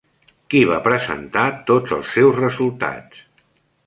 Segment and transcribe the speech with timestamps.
[0.51, 3.21] Qui va presentar tots els seus resultats?